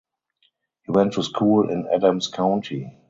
[0.81, 2.91] He went to school in Adams County.